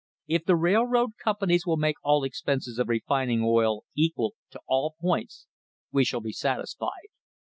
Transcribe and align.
If 0.25 0.45
the 0.45 0.55
railroad 0.55 1.11
companies 1.23 1.67
will 1.67 1.77
make 1.77 1.97
all 2.01 2.23
expenses 2.23 2.79
of 2.79 2.89
refining 2.89 3.43
oil 3.43 3.83
equal 3.95 4.33
to 4.49 4.59
all 4.65 4.95
points, 4.99 5.45
we 5.91 6.03
shall 6.05 6.21
be 6.21 6.31
satisfied. 6.33 7.09